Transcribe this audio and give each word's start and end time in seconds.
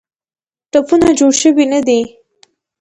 ټپونه 0.71 1.07
جوړ 1.19 1.31
سوي 1.41 1.65
نه 1.73 1.79
دي. 1.87 1.99